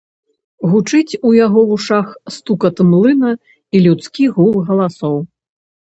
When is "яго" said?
1.45-1.61